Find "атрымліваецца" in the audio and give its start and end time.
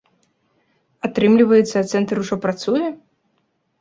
1.09-1.85